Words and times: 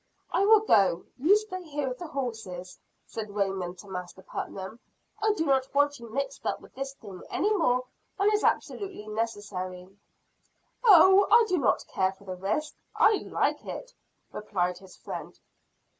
"I 0.31 0.47
will 0.47 0.61
go 0.61 1.05
you 1.19 1.37
stay 1.37 1.61
here 1.61 1.87
with 1.87 1.99
the 1.99 2.07
horses," 2.07 2.79
said 3.05 3.35
Raymond 3.35 3.77
to 3.77 3.87
Master 3.87 4.23
Putnam. 4.23 4.79
"I 5.21 5.31
do 5.33 5.45
not 5.45 5.71
want 5.75 5.99
you 5.99 6.09
mixed 6.09 6.43
up 6.43 6.59
with 6.59 6.73
this 6.73 6.95
thing 6.95 7.21
any 7.29 7.53
more 7.53 7.83
than 8.17 8.31
is 8.33 8.43
absolutely 8.43 9.07
necessary." 9.07 9.87
"Oh, 10.83 11.27
I 11.29 11.45
do 11.47 11.59
not 11.59 11.85
care 11.85 12.13
for 12.13 12.23
the 12.23 12.35
risk 12.35 12.73
I 12.95 13.17
like 13.17 13.63
it," 13.63 13.93
replied 14.31 14.79
his 14.79 14.95
friend. 14.97 15.39